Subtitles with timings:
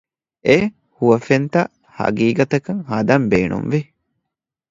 [0.45, 0.57] އެ
[0.97, 3.79] ހުވަފެންތައް ހަގީގަތަކަށް ހަދަން ބޭނުންވި